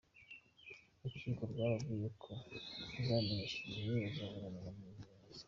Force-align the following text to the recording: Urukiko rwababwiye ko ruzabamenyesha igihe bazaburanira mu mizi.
Urukiko 1.03 1.41
rwababwiye 1.51 2.07
ko 2.21 2.31
ruzabamenyesha 2.91 3.57
igihe 3.61 3.89
bazaburanira 4.03 4.69
mu 4.77 4.85
mizi. 4.93 5.09